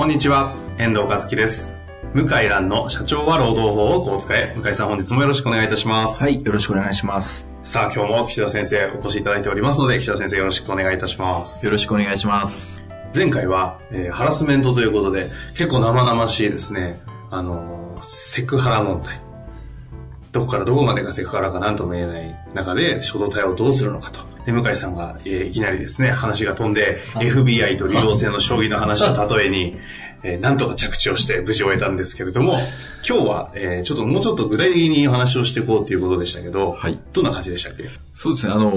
[0.00, 1.72] こんにちは、遠藤和樹です。
[2.14, 4.56] 向井蘭の社長は労働法をこう使え。
[4.56, 6.22] 向井さん本日もよろしくお願いいたします。
[6.22, 7.46] はい、よろしくお願いします。
[7.64, 11.66] さあ今日も岸田先生お越しいただいておりますので、岸田先生よろしくお願いいたします。
[11.66, 12.82] よろしくお願いします。
[13.14, 15.26] 前回は、えーハラスメントということで、
[15.58, 19.20] 結構生々しいですね、あのーセクハラ問題。
[20.32, 24.29] どこからどこまでがセクハラか何とも言えない中で、衝動対応をどうするのかと。
[24.46, 29.76] で、向井さんが、えーいきなりですね、話が飛んで、FBI と流動性の将棋の話を例えに、
[30.22, 32.58] えーなんとか着地をして無事終えたんですけれども、
[33.08, 37.84] 今日は、えーちょっともうちょっと具体的にお話をしていこうということでしたけど、はいどんな感じでしたっけ？
[38.14, 38.72] そうですね、あの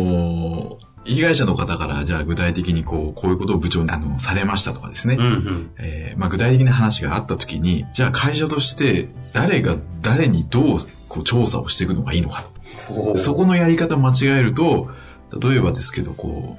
[0.81, 5.15] ー被害者の方から、じゃあ具体的にこう、こういうことを部長に、あの、されましたとかですね。
[5.19, 5.71] うんうん。
[5.77, 12.45] えーまあ、具体的な話があったときに、じゃあ会社として、誰が誰にどう、こう、調査をしていくのがいいのか
[12.87, 13.17] と。
[13.17, 14.91] そこのやり方を間違えると、
[15.39, 16.57] 例えばですけど、こ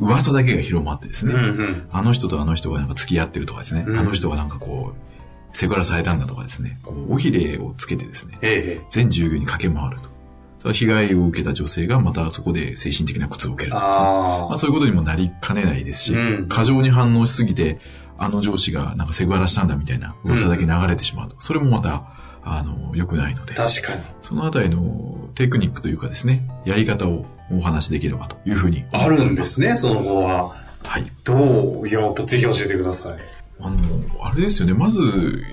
[0.00, 1.32] う、噂だけが広まってですね。
[1.32, 1.88] うんうん。
[1.90, 3.84] あの人とあの人がなんか付き合ってるとかですね。
[3.86, 6.78] うんあの人がなんかこう、セクハラされたんだとかですね。
[6.82, 8.38] こう、尾ひれをつけてですね。
[8.42, 10.72] ええ全従業員に駆け回ると。
[10.72, 13.94] 被害を受けた女性がまたそこで精神的な苦痛を受けるとですね。
[13.94, 17.78] あまあ、そういうことにもなりかねないですし、うん過剰に反応しすぎて、
[18.18, 21.36] あの上司がなんかセクハラしたんだみたいな噂だけ流れてしまうと。
[21.40, 22.04] それもまた、
[22.42, 24.02] あの、良くないのであ、、確かに。
[24.22, 28.84] そのあたりのテクニックというかですね、やり方をお話しできればというふうに。
[28.92, 30.54] あるんですね、その後は。
[30.84, 31.10] はい。
[31.24, 33.18] どういや、ぜひ教えてください。
[33.60, 33.76] あの、
[34.22, 34.74] あれですよね。
[34.74, 35.00] まず、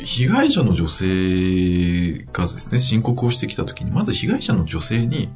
[0.04, 5.30] 被害者の女性がですね、申告をしてきたときに、まず被害者の女性に、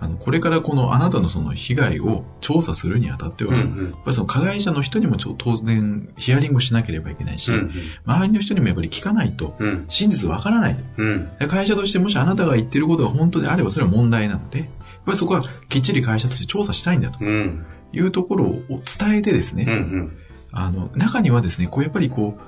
[0.00, 7.70] あの、これからこのあなたのその被害を調査するにあたっては、やっんぱりその加害者の人にもちょ当然ヒアリングをしなければいけないし、うん。
[8.06, 9.84] 周りの人にもやっぱり聞かないと、うん。
[9.88, 10.82] 真実わからないと。
[10.98, 11.28] うん。
[11.38, 14.68] で会社としてもしあなたが言ってることが本当であればそれは問題なので、やっ
[15.08, 17.66] ぱりそこはきっちり会社として調査したいんだとうん。
[17.92, 19.72] いうところを伝えてですね、うん。
[19.72, 20.18] うん。
[20.52, 22.40] あの、中にはですね、こうやっぱりこう、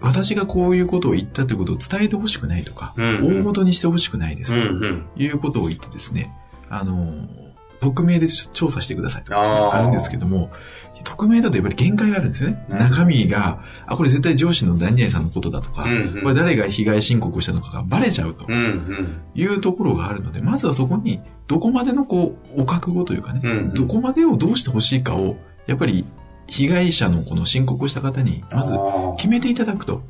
[0.00, 5.06] 私がこういうことを言ったということを伝えてほしくないとか、うん大ごとにしてほしくないですとうん。
[5.16, 6.32] いうことを言ってですね、
[6.68, 7.26] あの、
[7.80, 10.50] 匿名で調査してくださいとかですね、あるんですけども、
[11.04, 12.66] 匿名だとやっぱり限界があるんですよね。
[12.70, 18.46] うん中身が、あ、これ絶対上司の何々さんのことだとか、うんこれ誰が被害申告をしたのかがバレちゃうと。
[19.34, 26.04] いうところがあるので、まずはそこにどこまでのこう、お覚悟というかね、うんどこまでをどうしてほしいかを、やっぱり
[26.46, 28.74] 被害者のこの申告をした方に、まず
[29.16, 30.02] 決めていただくと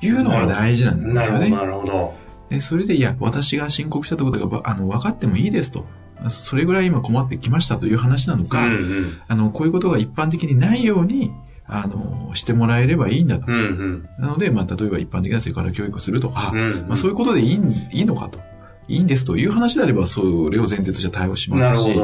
[0.00, 1.50] いうのが大事なんですよね。
[1.50, 2.14] なるほど、なるほど。
[2.50, 5.86] でそれで、いや、私が申告したってことがばあの分かってもいいですと。
[6.30, 9.18] それぐらい今困ってきましたという話なのか、うん。
[9.28, 11.30] あの、こういうことが一般的にないように、
[11.66, 13.46] あの、してもらえればいいんだと。
[13.48, 13.54] うん。
[13.54, 14.08] うん。
[14.18, 16.86] なので、まあ、例えば一般的なセクハラ教育をするとか、うん。
[16.88, 18.40] まあ、そういうことでいいんいいのかと。
[18.88, 21.94] いいんですという話であれば、それを前提として対応しますし。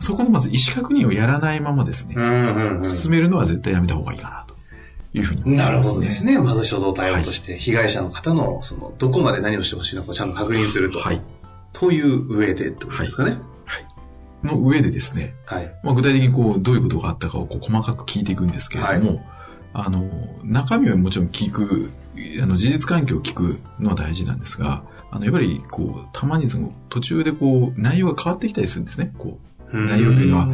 [0.00, 2.78] そこのまず意思確認をやらないままですね、うん。
[2.78, 2.84] うん。
[2.84, 4.54] 進めるのは絶対やめた方がいいかなと
[5.16, 5.70] いうふうに思います、ね。
[5.70, 6.38] なるほどですね。
[6.38, 10.98] まず初動対応として、被害者の方の、その、どこまで何をしてほしいのかをちゃんと確認すると。
[10.98, 11.20] はい。
[11.74, 13.36] という上でってことですかね。
[14.42, 15.74] の上でですね、はい。
[15.82, 19.24] まあ、具体的にこう、どういうことがあったかをこう細かく聞いていくんですけれども、
[19.72, 20.08] あの、
[20.44, 21.90] 中身はもちろん聞く、
[22.42, 29.12] あの、事実関係を聞くのは大事なんですが、あの、やっぱり、こう、たまにその、途中でこう、内容が変わってきたりするんですね。
[29.16, 29.38] こ
[29.72, 30.48] う、内容というのは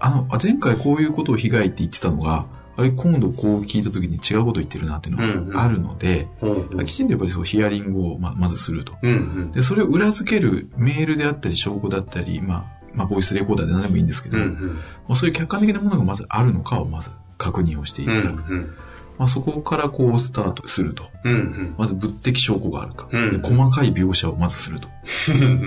[0.00, 2.46] あの、あ前回こういうことを被害って言ってたのが、
[2.78, 5.16] あれ、今度こう聞いた時に違うこと言ってるなっていう
[5.46, 8.94] のがあるので、うんうんきちんとやっぱりそうヒアリングをままずすると。
[9.02, 9.52] うんうん。
[9.52, 12.64] で、それを裏付けるメールであったり、証拠だったり、まあ、
[12.94, 14.74] まあ、ボイスレコーダーで何でもいいんですけど、うんうん。
[15.08, 18.52] まあ、そういう客観的なものがまずあるのかをまず確認をしていうんただく。
[18.52, 18.74] うん。
[19.18, 21.04] まあ、そこからこうスタートすると。
[21.24, 21.74] うんうん。
[21.78, 23.08] まず物的証拠があるか。
[23.10, 24.88] うんで細かい描写をまずすると。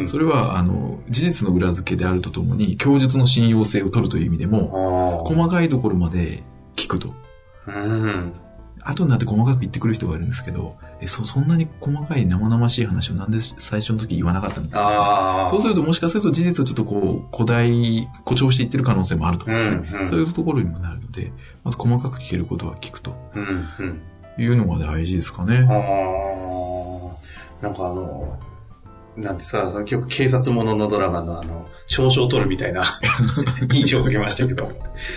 [0.06, 5.23] それは、あの、事実の裏付けであるとともに、供述の信用性を取るという意味でも。
[5.25, 6.44] 細かいところまで
[6.89, 7.13] 聞くと。
[7.68, 8.33] うん。
[8.81, 15.50] 後になって細かく言ってくる人がいるんですけど、え、そ、そんなに細かい生々しい話をなんで最初の時言わなかったのかああ。
[15.50, 19.97] そうするともしかすると事実をちょっとこう、古代、誇張していってる可能性もあると思うんですね。
[19.97, 21.31] うんうんそういうところにもなるので、
[21.63, 24.01] まず細かく聞けることは聞くとうんうん。
[24.42, 25.68] いうのが大事ですかね。
[25.69, 27.65] ああ。
[27.65, 28.39] なんかあの、
[29.21, 32.83] なんですか、その結構警察もののドラマのあの、調書を取るみたいな
[33.74, 34.71] 印象を受けましたけど、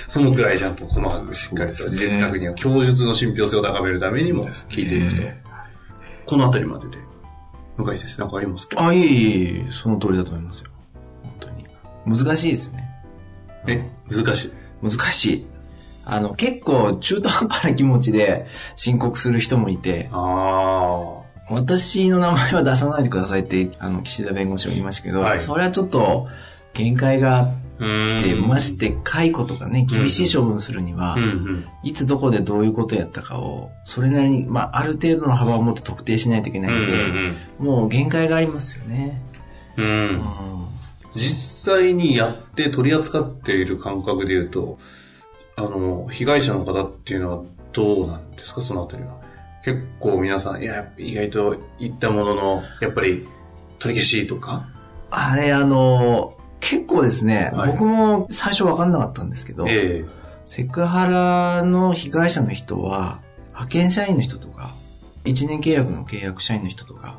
[0.08, 5.22] そのくらいちゃんと細かくしっかりと事実確認を、供述の信憑性を高めるためにも聞いていくと。
[6.26, 6.98] このあたりまでで、
[7.76, 8.86] 向井先生なんかありますか？
[8.86, 10.70] あ、いえいえ、その通りだと思いますよ。
[11.22, 11.66] 本当に。
[12.18, 12.88] 難しいですよね。
[13.66, 14.52] え、難しい？
[14.82, 15.46] 難しい。
[16.04, 21.21] あの、結構中途半端な気持ちで申告する人もいて、あ
[21.52, 26.28] 私の名前は出さないでくださいって、あの、岸田弁護士も言いましたけど、はいそれはちょっと
[26.72, 28.48] 限界があって、ん。
[28.48, 31.66] まして解雇とかね、厳しい処分するには、うんうん。
[31.82, 36.92] いつどこでどういうことやったかを、それなりに、まあ、ある程度の幅を持って特定しないといけないんで、
[37.58, 39.20] もう限界がありますよね。
[39.76, 40.10] うんうん。
[40.10, 40.20] うん。
[41.14, 44.78] 実際にやって取り扱っている感覚で言うと、
[45.56, 49.21] あの、被害者の方っていうのはどうなんですか、そのあたりは。
[49.64, 53.26] 結構皆さん、いや、意外と言ったものの、やっぱり
[53.78, 54.68] 取り消しとか？
[55.10, 60.04] あれ、あの、結構ですね、はい僕も最初分かんなかったんですけど、え
[60.46, 63.20] セクハラの被害者の人は、
[63.50, 64.70] 派遣社員の人とか、
[65.24, 67.18] 1年契約の契約社員の人とか、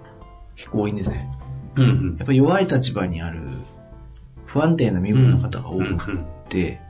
[0.56, 1.30] 結構多いんですね。
[1.78, 2.16] えうんうん。
[2.18, 3.42] やっぱり弱い立場にある、
[4.46, 6.18] 不安定な身分の方が多うんく
[6.50, 6.82] て、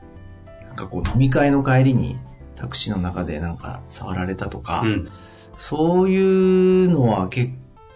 [0.68, 2.18] なんかこう飲み会の帰りに
[2.56, 5.08] タクシーの中でなんか触られたとか、うん。
[5.56, 7.52] そういうのは結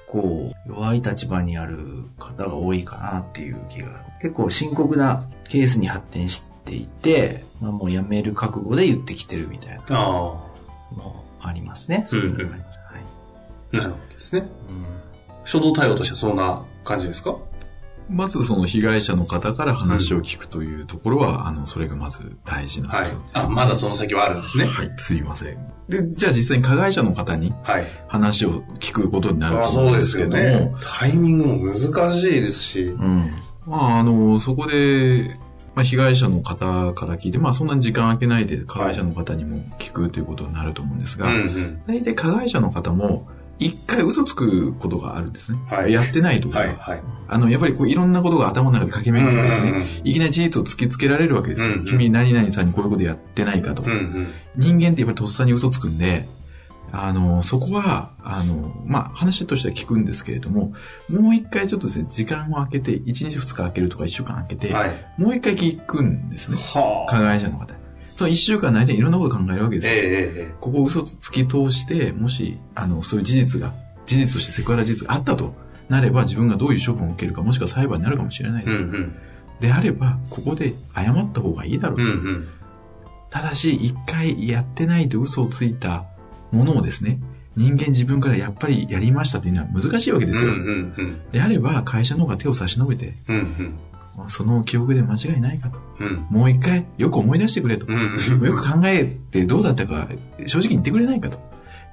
[0.06, 4.04] 構弱い立場にある方が多いかなっていう気が。
[4.22, 10.48] 結構深刻なケースに発展していて、まあもう辞める覚悟で言ってきてるみたいなあの
[10.92, 12.04] もありますね。
[12.06, 12.78] そういうのがあります。
[12.92, 13.02] はい。
[13.74, 14.48] あ、なるほどですね。
[14.68, 14.86] うん
[15.44, 17.36] 初動対応としてはそんな感じですか？
[18.08, 23.32] まずその被害者の方から話を聞くというところは、あの、それがまず大事なこはいとです。。
[23.34, 24.64] あ、まだその先はあるんですね。
[24.64, 25.72] はい、すいません。
[25.88, 27.86] で、じゃあ実際に加害者の方にはい。
[28.08, 30.74] 話を聞くことになるあと思うんでそうですすけども、よね。
[30.80, 32.84] タイミングも難しいですし。
[32.84, 33.30] うん。
[33.66, 35.38] まあ、あの、そこで、
[35.74, 41.82] まあ、被害者の方から聞いて、まあ、そんなに時間空けないで加害者の方にも聞くということになると思うんですうんが、うん。
[41.86, 43.28] 大体加害者の方も、
[43.58, 45.58] 一回嘘つくことがあるんですね。
[45.68, 47.02] はいやってないとか、はい、はい。
[47.26, 51.72] あの、やっぱりこういろんなことが頭の中で駆け巡ってですね、うんうんうんいきなり事実を突きつけられるわけですよ。
[51.72, 53.82] うんうん君何々さんにこういうことやってないかと。
[53.82, 54.32] うんうん。
[54.56, 56.28] 人間ってやっぱりとっさに嘘つくんで、
[56.92, 60.72] あの、そこは、あの、まあ、話としては聞くんですけれども、
[61.10, 65.06] もう一回ちょっとですね、時間を空けて、1日2日空けるとか1週間空けて、はい。
[65.18, 66.56] もう一回聞くんですね。
[66.56, 67.77] は加害者の方。
[68.18, 69.94] その1週間の間にいろんなこと考えるわけですよ。
[69.94, 73.72] ええええここを嘘つき通して、もし、あの、そういう事実が、
[74.06, 75.54] 事実としてセクハラ事実があったと
[75.88, 78.64] なれば、自分がどういう処分を受けるか、もしくは裁判になるかもしれない。
[78.64, 79.14] うんうん。
[79.60, 82.02] であれば、ここで謝った方がいいだろうと。
[82.02, 82.48] うんうん。
[83.30, 86.04] ただし、一回やってないと嘘をついた
[86.50, 87.20] ものをですね、
[87.54, 90.54] 人間自分からやっぱりやりましたというのは難しいわけですよ。
[91.30, 93.74] であれば、会社の方が手を差し伸べて、うんうん。
[94.28, 95.78] その記憶で間違いないかと。
[96.00, 96.26] うん。
[96.30, 97.86] もう一回、よく思い出してくれと。
[97.86, 98.46] うんうん。
[98.46, 100.08] よく考えてどうだったか、
[100.46, 101.38] 正直に言ってくれないかと。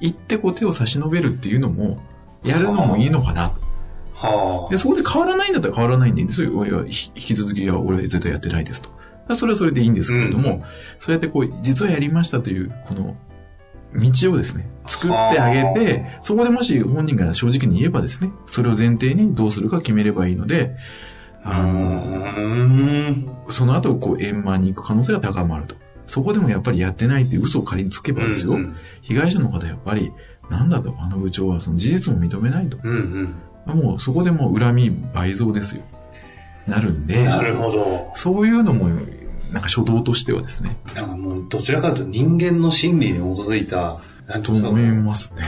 [0.02, 2.00] 言ってこう手を差し伸べるっていうのも、
[2.44, 3.52] やるのもいいのかな。
[4.14, 6.66] はで、そこで変わらないんだったら変わらないんでいいんですよ。
[6.66, 8.90] いや、ひ引き続き、いや、俺は絶対やってないですと。
[9.36, 10.64] それはそれでいいんですけれども、うん
[11.00, 13.16] そうやってこう、実はやりましたという、この、
[13.94, 20.76] 道をですね、作ってあげて、そこでもし本人が正直に言えばですね、それを前提にどうするか決めればいいので。
[23.50, 25.76] その後、こう、円満に行く可能性が高まると。
[26.08, 30.12] そこでもやっぱりやってないって嘘を仮につけばですよ、うん被害者の方やっぱり、
[30.50, 32.78] なんだと、あの部長はその事実も認めないと。
[32.84, 33.36] うん
[33.66, 33.80] うん。
[33.80, 35.84] もうそこでもう恨み倍増ですよ。
[36.68, 38.12] なるんで、なるほど。
[38.16, 45.44] そういうのも、なんか初動としてはですね、なんかもう、どちらかというと人間の心理に基づいた、なんてと思いますね。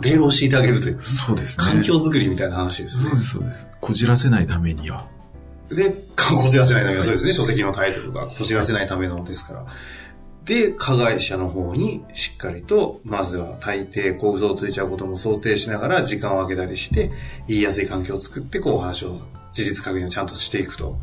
[0.00, 1.64] レールを敷いてあげるというか、そうですね。
[1.64, 3.16] 環境づくりみたいな話ですねそうで。
[3.18, 3.66] す、そうです。
[3.80, 5.06] こじらせないためには。
[5.74, 9.66] で、こじらせないための、そうですね、書籍のタイトルが、こじらせないためのですから。
[10.44, 17.10] で、加害者の方にしっかりと、まずは大抵、こう嘘をついちゃうことも想定しながら時間を空けたりして、
[17.46, 19.20] 言いやすい環境を作って、こう話を、
[19.52, 20.98] 事実確認をちゃんとしていくと。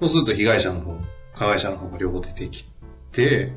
[0.00, 0.96] そうすると被害者の方、
[1.34, 2.66] 加害者の方が両方出てき
[3.12, 3.52] て、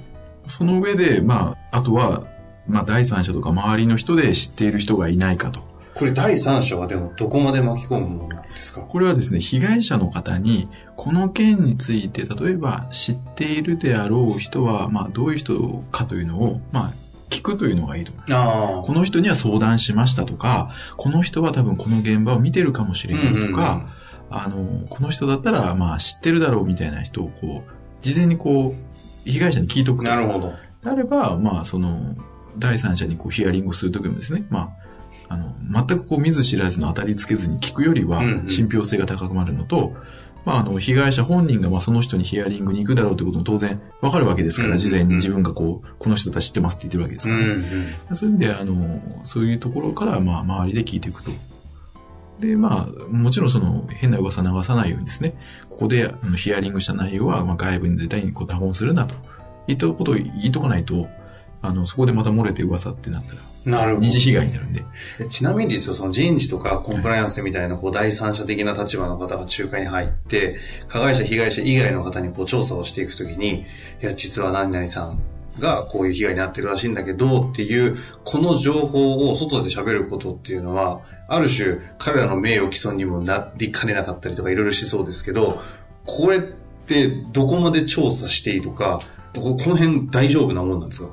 [0.48, 2.25] その上で、まあ、あとは、
[2.67, 5.72] まあ、第三者とか周りの人で知っている人がいないかと。
[5.95, 8.81] これ第三者はでもどこまで巻き込むものなんですか？
[8.81, 16.91] これはですね、被害者の方に、この件について、例えば知っているであろう人は、まあ、どういう人かというのを、まあ、
[17.29, 18.33] 聞くというのがいいと思います。
[18.33, 23.88] あこの人には相談しましたとか、この人は多分この現場を見てるかもしれないとか、
[24.29, 27.71] あの、この人だったら、まあ、知ってるだろうみたいな人を、こう、
[28.01, 30.09] 事前にこう、被害者に聞いとくと。
[30.09, 30.53] なるほど。
[30.83, 32.15] であれば、まあ、その、
[32.57, 34.82] 第三者にこうヒアリングをするときもですね、まあ、
[35.29, 35.55] あの、
[35.87, 39.93] 全くこう見ず知らずの当たりつけずに聞くよりはうんうん信憑性が高くなるのと、
[40.45, 47.51] まあ、あの、被害者本人がまあその人にヒアリングに行くだろうということも当然わかるわけですから、うん事前に自分がこう、この人たち知ってますって言ってるわけですから、うん
[48.09, 48.15] うん。
[48.15, 51.31] そういう意味で、あの、そういうところから、まあ、周りで聞いていくと。
[52.39, 55.35] で、まあ、もちろんその、変な噂流さないようにですね、
[55.69, 59.15] ここで、あの、ヒアリングした内容は、まあ、外部に絶対にこう、打本するなと。
[59.67, 61.07] いったことを言いとかないと、
[61.61, 64.84] あの、そこでまた漏れて噂ってなったら、なるほど二次被害になるんで。
[65.20, 73.62] えちなみにですよ、その人事とかコンプライアンスみたいなこう第三者的な立場の方が仲介に入って、加害者、被害者以外の方にこう調査をしていくときに、
[74.01, 75.20] いや、実は何々さん
[75.60, 85.62] がこういう被害に遭ってるらしいんだけどっていう、この情報を外で喋ることっていうのは、ある種彼らの名誉毀損にもなりかねなかったりとかいろいろしそうですけど、
[86.05, 89.00] これってどこまで調査していいとか、
[89.36, 91.10] ここの辺大丈夫なもんなんですか？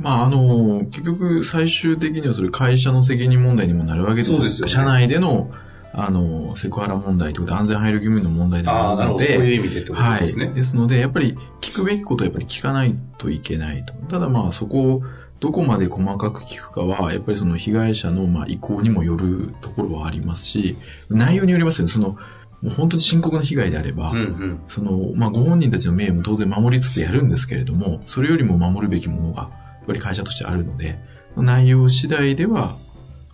[0.00, 5.50] まあ、あの、結局、最終的にはそれ会社の責任問題にもなるわけですそうですよね社内での、
[5.92, 10.20] あの、セクハラ問題ということで安全配慮義務の問題でもあるので、そういう意味でってことはい。
[10.20, 10.46] ですね。
[10.48, 13.92] ですので、やっぱり聞くべきことはやっぱり聞かないといけないと。
[14.08, 15.02] ただまあそこを
[15.40, 20.76] どこまで細かく聞くかは、やっぱりその被害者のまあ意向にもよるところはありますし、
[21.08, 21.92] 内容によりますよね。
[21.92, 22.16] その、
[22.62, 24.60] もう本当に深刻な被害であれば、うんうん。
[24.68, 29.50] その、まあご本人たちの名誉も当然守りつつやるんですけれども、それよりも守るべきものが、
[29.86, 30.98] ぱり会社としてあるので、
[31.36, 32.76] 内容次第では、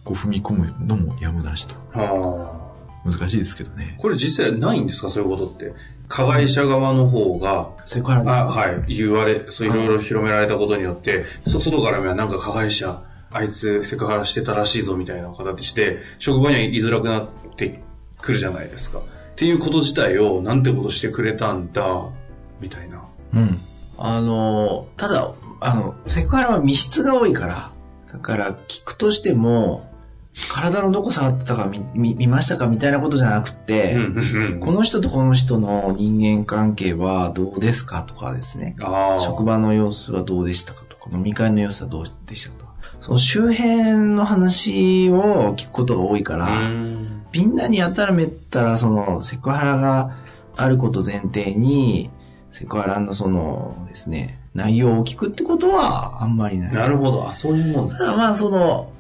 [0.05, 1.75] こう踏み込むのもやむなしと。
[1.93, 3.11] はあ。
[3.11, 3.97] 難しいですけどね。
[3.99, 5.09] これ実際ないんですか？
[5.09, 5.73] そういうことって。
[6.09, 17.83] 加害者側の方が、セクハラですあかはい、言われ、そういろいろ広められたことによって、そ外から見はなんか加害者、あいつセクハラしてたらしいぞみたいな形で、職場には言いづらくなって
[18.21, 19.01] くるじゃないですか。
[19.01, 19.03] っ
[19.35, 22.09] ていうこと自体を、なんてことしてくれたんだ、
[22.61, 23.05] みたいな。
[23.35, 23.59] うん。
[23.99, 27.71] あの、ただ、あの、セクハラは密室が多いから、
[28.13, 29.91] だから聞くとしても、
[30.51, 33.97] 体のどこ触ってたか見見見ましたかみたいなことじゃなくて、
[34.61, 38.77] この人とこの人の人間関係はどうですかとかですね。
[39.21, 42.73] 職場の様子はどうでしたかとか、飲み会の様子はどうでしたかとか。
[43.01, 47.25] その周辺の話を聞くことが多いかうら、ん。
[47.33, 50.17] みんなにやたらめったらそのセクハラが
[50.55, 52.11] あること前提に、
[52.51, 56.73] セクハラのそのですね、内容を聞くってことはあんまりない。
[56.73, 57.29] なるほど。
[57.29, 57.99] あ、そういうもんだ。
[57.99, 58.91] ただまあその、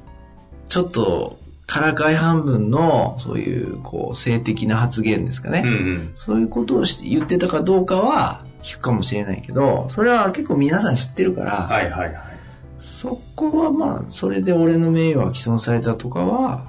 [0.68, 5.62] ちょっと、からかい半分の、そういう、こう、性的な発言ですかね。
[5.64, 6.12] うんうん。
[6.14, 12.14] そういうことをして言ってたかどうかは聞くかもしれないけど、それは結構皆さん知ってるから、はいはいはい。
[12.80, 16.66] そこはまあ、それで俺の名誉は毀損されたとかは、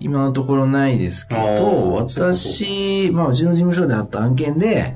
[0.00, 4.94] 今のところないですけど、私、まあ、うちの事務所であった案件で、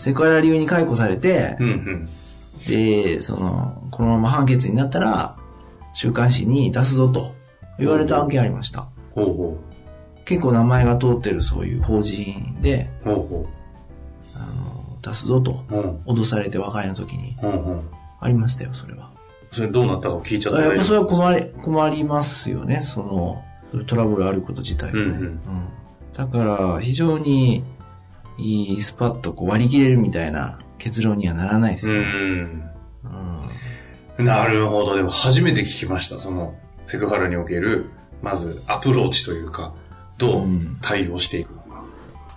[0.00, 2.08] セクハラ理由に解雇されてう、んうん。
[2.66, 5.36] で、その、このまま判決になったら、
[5.92, 7.34] 週刊誌に出すぞと
[7.78, 8.88] 言われた案件ありました。
[9.14, 9.60] ほうほ
[10.24, 13.08] 結構名前が通ってるそういう法人で、う。
[13.08, 13.48] ほうほ
[14.36, 15.64] あの、出すぞと。
[16.06, 17.36] 脅されて和解の時に。
[17.42, 17.80] うんうん。
[18.20, 19.10] ありましたよ、それは。
[19.52, 23.44] それどうなったか聞いちゃったやっぱそれは困り、困りますよね、その、
[23.86, 25.00] トラブルあること自体はね。
[25.00, 25.40] うんうんうん
[26.12, 27.64] だから、非常に、
[28.40, 31.94] いいスパッとこう割り切れるみたいな結論にはならないですね。
[31.94, 31.98] ん。
[34.18, 34.96] うんなるほど。
[34.96, 36.18] でも初めて聞きました。
[36.18, 36.54] その、
[36.86, 37.90] セクハラにおける、
[38.22, 39.74] まずアプローチというか、
[40.18, 41.84] どううん対応していくのか。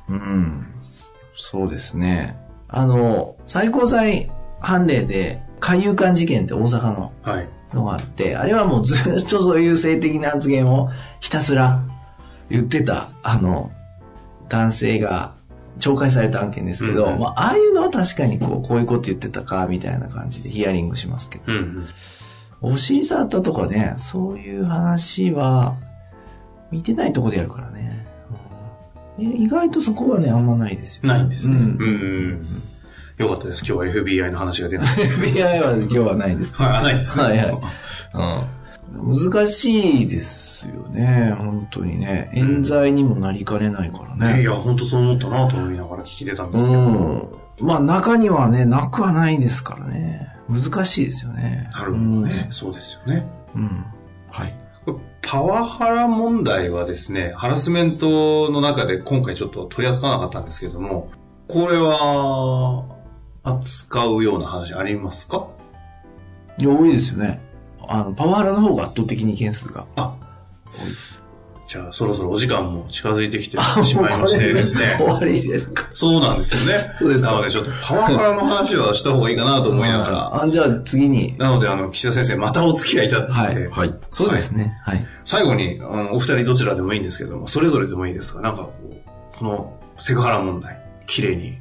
[0.10, 0.66] うん。
[1.36, 2.38] そうですね。
[2.70, 4.32] あの、最高裁
[4.62, 7.50] 判例で、海遊館事件って大阪のはい。
[7.74, 11.84] のがあって、あれはもうずっとそういう性的な発言をひたすら
[12.50, 13.72] 言ってた、あの、
[14.48, 15.34] 男性が
[15.80, 21.88] 懲戒された案件ですけど、うんうんまあ、ああいうのは確かにこう、こういうこと言ってたか、みたいな感じでヒアリングしますけど、うんうん。
[22.74, 25.76] お尻触ったとかね、そういう話は、
[26.72, 28.06] 見てないとこでやるからね。
[29.18, 31.08] うん意外とそこはね、あんまないですよ。
[31.08, 31.56] ないんですね。
[31.56, 31.84] ううんんう
[32.36, 32.42] ん。
[33.18, 33.60] よかったです。
[33.60, 34.88] 今日は FBI の話が出ない。
[34.98, 36.56] FBI は今日はないです。
[36.56, 37.24] はい、ないですね。
[37.24, 37.52] はいはい
[38.14, 38.64] うん。
[38.94, 42.32] 難しいですよね、本当にね。
[42.34, 44.38] 冤罪にもなりかねないからね。
[44.38, 46.80] ねいや、本当そう思ったなと思いながら聞き出たんですけど。
[46.80, 47.30] うん。
[47.60, 50.30] まあ中にはね、なくはないですからね。
[50.50, 51.70] 難しいですよね。
[51.74, 52.48] なるほどね。
[52.52, 53.26] そうですよね。
[53.56, 53.62] うん。
[53.62, 53.86] うん。
[54.30, 54.54] はい。
[55.22, 61.10] パワハラ問題はですね、ハラスメントの中で今回ちょっと取り扱わなかったんですけれども、
[61.48, 62.84] これは、
[63.44, 65.48] 扱うような話ありますか？
[66.58, 67.42] いや、多いですよね。
[67.88, 70.16] あの、パワハラの方が圧倒的に件数があ。
[71.68, 74.96] じゃあ、そろそろお時間も近づいてきてしまいましてですね。
[74.98, 75.90] 終わりですか。
[75.94, 76.94] そうなんですよね。
[76.96, 80.44] そうですかなので、ちょっとパワハラの話はした方がいいかなと思いながら。
[80.44, 81.38] あ、じゃあ次に。
[81.38, 83.96] なので、あの、岸田先生、またお付き合いいただいて、はいはい。
[84.12, 84.78] そうですね。
[84.84, 85.08] はい。
[85.26, 90.78] 最後に、あの、お二人どちらでもいいんですけども、それぞれでもいいですが、なんかこう、このセクハラ問題、
[91.08, 91.60] 綺麗に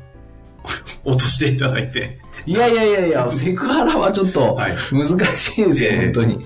[1.04, 6.38] 落としていただいて、いやいやいやいや、 セクハラはちょっとはい難しいですよ、ええ本当に。
[6.38, 6.42] な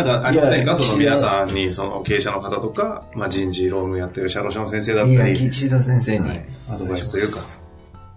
[0.00, 0.74] んかありませんか？
[0.74, 6.28] その皆さんに、その経営者の方とか、まあ、人事労務やってる社労士の先生だったり、岸田先生に。
[6.28, 7.40] はいアドバイスというか、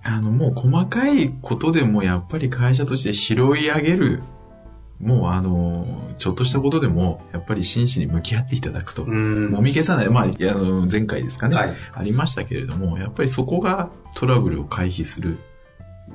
[0.03, 4.21] あの、もう細かいことでもやっぱり会社として拾い上げる。
[4.97, 9.03] もうあの、ちょっとしたことでも、やっぱり真摯に向き合っていただくと。
[9.03, 10.09] うんもみ消さない。
[10.09, 15.37] まあ、あの、前回ですかね、はいありましたけれども、やっぱりそこがトラブルを回避する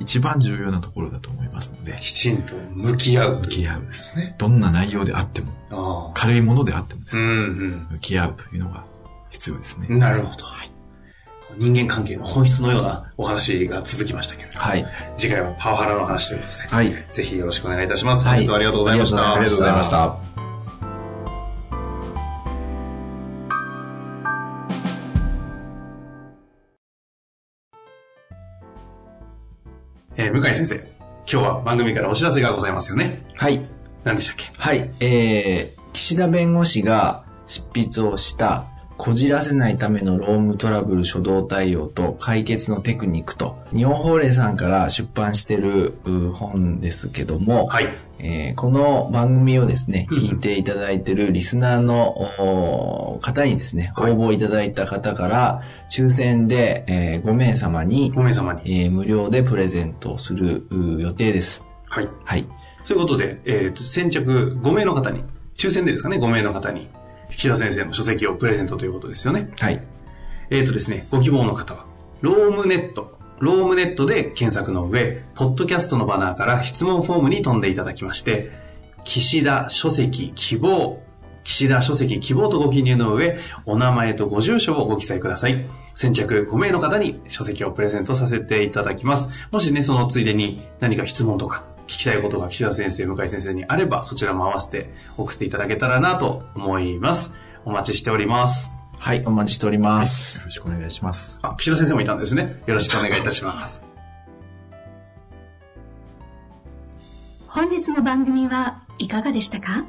[0.00, 3.86] 一番重要なところだと思いますので、きちんと向き合う向き合うで。
[3.86, 4.34] ですすね。
[4.38, 6.12] どんな内容であっても。
[6.14, 8.84] 軽いものであってもですね、うん向き合うというのが
[9.30, 9.86] 必要ですね。
[9.88, 9.98] うん。
[9.98, 10.44] なるほど。
[11.58, 14.86] 人間関係の本質のようなお話が続きましたけれども、はい。
[15.16, 16.94] 次回はパワハラの話ということで、はい。
[17.12, 18.24] ぜひよろしくお願いいたします。
[18.24, 19.34] はい本日はありがとうございました。
[19.34, 20.29] ありがとうございました。
[30.22, 30.84] えー向井先生、今
[31.24, 33.24] 日は番組からお知らせがございますよね。
[33.36, 33.66] はい。
[34.04, 34.52] 何でしたっけ？
[34.54, 34.90] はい。
[35.00, 38.66] えー、岸田弁護士が執筆をした、
[38.98, 47.88] こじらせないためのロームトラブル初動対応と解決のテクニックと、日本法令さんから出版してるう本ですけども、はい。
[48.22, 58.60] えーこの番組をですね、うん聞いていただいてるリスナーの方にですね、応はい募いただいた方から、抽選で、え5名様に、5名様に。
[58.64, 61.62] えー無料でプレゼントをするう予定です。
[61.88, 62.08] はい。
[62.24, 62.46] はい。
[62.86, 65.24] ということで、えっ、と、先着5名の方に、
[65.56, 66.88] 抽選でですかね、5名の方に、
[67.30, 69.50] 岸田先生の書籍をプレゼントということですよね。
[69.58, 69.82] はい。
[70.50, 71.86] えっ、とですね、ご希望の方は、
[72.20, 78.50] ロームネット、ロームネットで検索の上、ポッドキャストのバナーから質問フォームに飛んでいただきまして、
[79.02, 81.02] 岸田書籍希望、
[81.42, 85.64] 岸田書籍希望とご記入の上、お名前とご住所をご記載ください。
[85.94, 89.30] 先着5名の方に書籍をプレゼントさせていただきます。
[89.50, 97.32] もしね、そのついでに何か質問とか聞きたいことが岸田先生、向井先生にあれば、そちらも合わせて送っていただけたらなと思います。
[97.64, 98.79] お待ちしております。
[99.02, 100.40] はい、お待ちしております。
[100.40, 101.38] よろしくお願いします。
[101.42, 102.62] あ、岸田先生もいたんですね。
[102.66, 103.82] よろしくお願いいたします。
[107.48, 109.86] 本日の番組はいかがでしたか？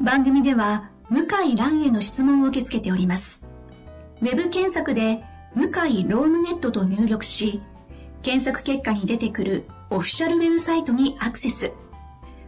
[0.00, 3.48] 番組では向井蘭への質問を受け付けております。
[4.20, 7.62] ウェブ検索で向井ロームネットと入力し、
[8.22, 11.72] 検索結果に出てくるオフィシャルウェブサイトにアクセス。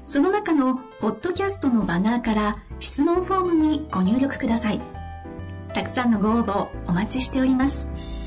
[0.05, 4.81] その中のポッドキャストのバナーから質問フォームにご入力ください。
[5.75, 8.22] たくさんのご応募お待ちしております。